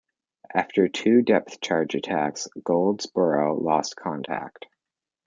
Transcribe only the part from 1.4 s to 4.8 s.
charge attacks, "Goldsborough" lost contact.